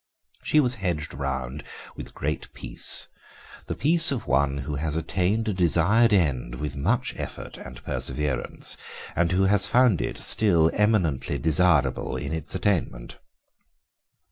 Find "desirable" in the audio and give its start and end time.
11.37-12.15